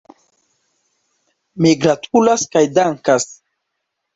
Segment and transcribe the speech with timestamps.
[1.65, 3.31] Mi gratulas kaj dankas.